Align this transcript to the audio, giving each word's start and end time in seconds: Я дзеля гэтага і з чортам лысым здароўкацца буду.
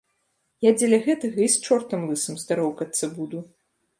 Я 0.67 0.71
дзеля 0.77 0.99
гэтага 1.07 1.37
і 1.47 1.51
з 1.55 1.59
чортам 1.67 2.01
лысым 2.11 2.35
здароўкацца 2.47 3.13
буду. 3.19 3.45